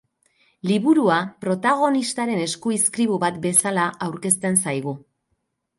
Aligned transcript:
Liburua 0.69 1.17
protagonistaren 1.45 2.41
eskuizkribu 2.47 3.21
bat 3.27 3.39
bezala 3.47 3.87
aurkezten 4.09 4.63
zaigu. 4.65 5.01